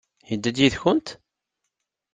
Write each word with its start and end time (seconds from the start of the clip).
Yedda-d 0.29 0.57
yid-kent? 0.61 1.07